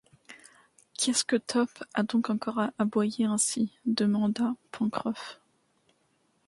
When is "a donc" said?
1.93-2.31